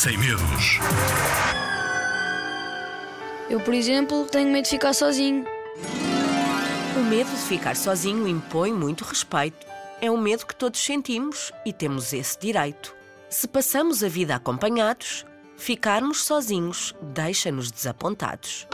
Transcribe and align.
sem 0.00 0.16
medos. 0.16 0.78
Eu, 3.50 3.60
por 3.60 3.74
exemplo, 3.74 4.24
tenho 4.24 4.50
medo 4.50 4.64
de 4.64 4.70
ficar 4.70 4.94
sozinho. 4.94 5.44
O 6.96 7.02
medo 7.04 7.28
de 7.28 7.42
ficar 7.42 7.76
sozinho 7.76 8.26
impõe 8.26 8.72
muito 8.72 9.04
respeito. 9.04 9.66
É 10.00 10.10
um 10.10 10.16
medo 10.16 10.46
que 10.46 10.56
todos 10.56 10.80
sentimos 10.80 11.52
e 11.66 11.72
temos 11.74 12.14
esse 12.14 12.38
direito. 12.38 12.94
Se 13.28 13.46
passamos 13.46 14.02
a 14.02 14.08
vida 14.08 14.34
acompanhados, 14.34 15.26
ficarmos 15.58 16.24
sozinhos 16.24 16.94
deixa-nos 17.02 17.70
desapontados. 17.70 18.66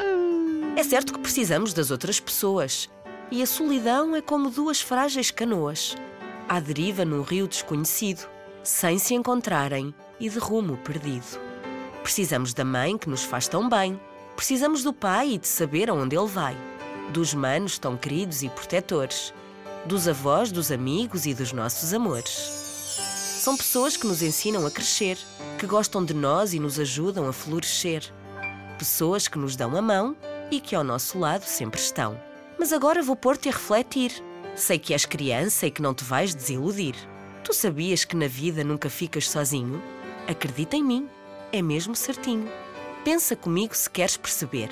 É 0.76 0.84
certo 0.84 1.12
que 1.12 1.18
precisamos 1.18 1.74
das 1.74 1.90
outras 1.90 2.20
pessoas 2.20 2.88
e 3.32 3.42
a 3.42 3.46
solidão 3.46 4.14
é 4.14 4.22
como 4.22 4.48
duas 4.48 4.80
frágeis 4.80 5.32
canoas 5.32 5.96
à 6.48 6.60
deriva 6.60 7.04
num 7.04 7.22
rio 7.22 7.48
desconhecido, 7.48 8.35
sem 8.66 8.98
se 8.98 9.14
encontrarem 9.14 9.94
e 10.18 10.28
de 10.28 10.40
rumo 10.40 10.76
perdido. 10.78 11.38
Precisamos 12.02 12.52
da 12.52 12.64
mãe 12.64 12.98
que 12.98 13.08
nos 13.08 13.22
faz 13.22 13.46
tão 13.46 13.68
bem, 13.68 13.98
precisamos 14.34 14.82
do 14.82 14.92
pai 14.92 15.34
e 15.34 15.38
de 15.38 15.46
saber 15.46 15.88
aonde 15.88 16.16
ele 16.16 16.26
vai, 16.26 16.56
dos 17.12 17.32
manos 17.32 17.78
tão 17.78 17.96
queridos 17.96 18.42
e 18.42 18.48
protetores, 18.48 19.32
dos 19.84 20.08
avós, 20.08 20.50
dos 20.50 20.72
amigos 20.72 21.26
e 21.26 21.32
dos 21.32 21.52
nossos 21.52 21.94
amores. 21.94 22.32
São 23.38 23.56
pessoas 23.56 23.96
que 23.96 24.06
nos 24.06 24.20
ensinam 24.20 24.66
a 24.66 24.70
crescer, 24.70 25.16
que 25.60 25.66
gostam 25.66 26.04
de 26.04 26.12
nós 26.12 26.52
e 26.52 26.58
nos 26.58 26.80
ajudam 26.80 27.28
a 27.28 27.32
florescer. 27.32 28.02
Pessoas 28.76 29.28
que 29.28 29.38
nos 29.38 29.54
dão 29.54 29.76
a 29.76 29.80
mão 29.80 30.16
e 30.50 30.60
que 30.60 30.74
ao 30.74 30.82
nosso 30.82 31.20
lado 31.20 31.44
sempre 31.44 31.80
estão. 31.80 32.20
Mas 32.58 32.72
agora 32.72 33.00
vou 33.00 33.14
pôr-te 33.14 33.48
a 33.48 33.52
refletir. 33.52 34.12
Sei 34.56 34.76
que 34.76 34.92
és 34.92 35.06
criança 35.06 35.66
e 35.66 35.70
que 35.70 35.82
não 35.82 35.94
te 35.94 36.02
vais 36.02 36.34
desiludir. 36.34 36.96
Tu 37.46 37.54
sabias 37.54 38.04
que 38.04 38.16
na 38.16 38.26
vida 38.26 38.64
nunca 38.64 38.90
ficas 38.90 39.30
sozinho? 39.30 39.80
Acredita 40.26 40.74
em 40.74 40.82
mim, 40.82 41.08
é 41.52 41.62
mesmo 41.62 41.94
certinho. 41.94 42.50
Pensa 43.04 43.36
comigo 43.36 43.72
se 43.72 43.88
queres 43.88 44.16
perceber. 44.16 44.68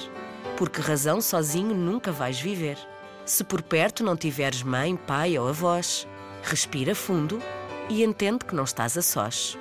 Por 0.57 0.69
que 0.69 0.81
razão 0.81 1.21
sozinho 1.21 1.73
nunca 1.73 2.11
vais 2.11 2.41
viver? 2.41 2.77
Se 3.25 3.45
por 3.45 3.63
perto 3.63 4.03
não 4.03 4.17
tiveres 4.17 4.65
mãe, 4.65 4.97
pai 4.97 5.39
ou 5.39 5.47
avós, 5.47 6.05
respira 6.43 6.97
fundo 6.97 7.41
e 7.89 8.03
entende 8.03 8.45
que 8.45 8.57
não 8.57 8.65
estás 8.65 8.99
a 8.99 9.03
sós. 9.03 9.57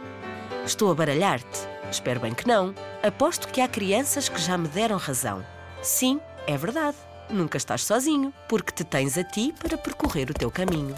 Estou 0.66 0.89
a 0.89 0.95
baralhar-te? 0.95 1.59
Espero 1.92 2.20
bem 2.20 2.33
que 2.33 2.48
não. 2.48 2.73
Aposto 3.03 3.48
que 3.48 3.61
há 3.61 3.67
crianças 3.67 4.27
que 4.27 4.42
já 4.42 4.58
me 4.58 4.67
deram 4.67 4.98
razão. 4.98 5.45
Sim, 5.83 6.20
é 6.48 6.58
verdade. 6.58 6.98
Nunca 7.30 7.58
estás 7.58 7.83
sozinho, 7.83 8.33
porque 8.50 8.72
te 8.72 8.83
tens 8.83 9.20
a 9.20 9.23
ti 9.23 9.53
para 9.59 9.77
percorrer 9.77 10.31
o 10.31 10.33
teu 10.33 10.50
caminho. 10.50 10.95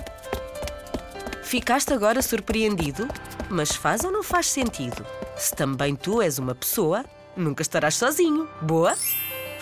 Ficaste 1.45 1.93
agora 1.93 2.23
surpreendido? 2.23 3.07
Mas 3.51 3.69
faz 3.69 4.03
ou 4.03 4.11
não 4.11 4.23
faz 4.23 4.47
sentido? 4.47 5.05
Se 5.37 5.55
também 5.55 5.95
tu 5.95 6.19
és 6.19 6.39
uma 6.39 6.55
pessoa, 6.55 7.05
nunca 7.37 7.61
estarás 7.61 7.93
sozinho. 7.93 8.49
Boa? 8.63 8.95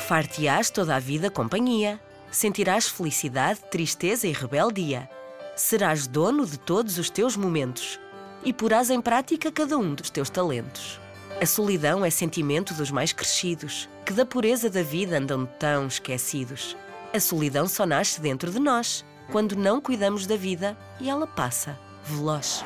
Far-te-ás 0.08 0.70
toda 0.70 0.96
a 0.96 1.00
vida 1.00 1.30
companhia. 1.30 2.00
Sentirás 2.32 2.88
felicidade, 2.88 3.60
tristeza 3.70 4.26
e 4.26 4.32
rebeldia. 4.32 5.10
Serás 5.58 6.08
dono 6.08 6.46
de 6.46 6.58
todos 6.58 6.98
os 6.98 7.10
teus 7.10 7.36
momentos 7.36 8.00
e 8.46 8.54
porás 8.54 8.90
em 8.90 9.02
prática 9.02 9.52
cada 9.52 9.78
um 9.78 9.94
dos 9.94 10.10
teus 10.10 10.30
talentos. 10.30 11.02
A 11.42 11.46
solidão 11.46 12.06
é 12.06 12.10
sentimento 12.10 12.74
dos 12.74 12.92
mais 12.92 13.12
crescidos, 13.12 13.90
que 14.06 14.14
da 14.14 14.26
pureza 14.26 14.70
da 14.70 14.82
vida 14.82 15.18
andam 15.18 15.46
tão 15.60 15.88
esquecidos. 15.88 16.78
A 17.14 17.20
solidão 17.20 17.68
só 17.68 17.86
nasce 17.86 18.22
dentro 18.22 18.50
de 18.50 18.60
nós, 18.60 19.04
quando 19.32 19.56
não 19.56 19.82
cuidamos 19.82 20.26
da 20.26 20.36
vida 20.36 20.78
e 21.00 21.10
ela 21.10 21.28
passa, 21.28 21.80
veloz. 22.04 22.64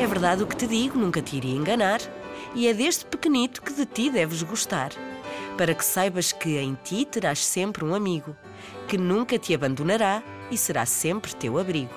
É 0.00 0.06
verdade 0.06 0.42
o 0.42 0.46
que 0.46 0.56
te 0.56 0.66
digo, 0.66 0.98
nunca 0.98 1.20
te 1.20 1.36
iria 1.36 1.56
enganar, 1.56 2.00
e 2.54 2.66
é 2.66 2.74
deste 2.74 3.04
pequenito 3.04 3.62
que 3.62 3.72
de 3.72 3.84
ti 3.84 4.10
deves 4.10 4.42
gostar, 4.42 4.90
para 5.56 5.74
que 5.74 5.84
saibas 5.84 6.32
que 6.32 6.58
em 6.58 6.76
ti 6.82 7.04
terás 7.04 7.44
sempre 7.44 7.84
um 7.84 7.94
amigo, 7.94 8.36
que 8.86 8.96
nunca 8.96 9.38
te 9.38 9.54
abandonará 9.54 10.22
e 10.50 10.56
será 10.56 10.86
sempre 10.86 11.34
teu 11.34 11.58
abrigo. 11.58 11.92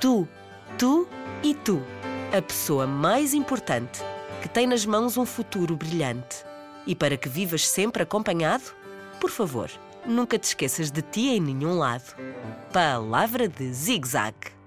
Tu, 0.00 0.28
tu 0.76 1.08
e 1.42 1.54
tu, 1.54 1.82
a 2.36 2.42
pessoa 2.42 2.86
mais 2.86 3.34
importante 3.34 4.00
que 4.42 4.48
tem 4.48 4.66
nas 4.66 4.84
mãos 4.84 5.16
um 5.16 5.26
futuro 5.26 5.76
brilhante. 5.76 6.44
E 6.86 6.94
para 6.94 7.16
que 7.16 7.28
vivas 7.28 7.68
sempre 7.68 8.02
acompanhado, 8.02 8.64
por 9.20 9.30
favor, 9.30 9.70
nunca 10.06 10.38
te 10.38 10.44
esqueças 10.44 10.90
de 10.90 11.02
ti 11.02 11.28
em 11.28 11.40
nenhum 11.40 11.78
lado. 11.78 12.14
Palavra 12.72 13.48
de 13.48 13.72
zig-zag. 13.72 14.57